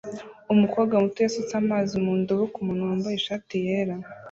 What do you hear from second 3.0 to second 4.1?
ishati yera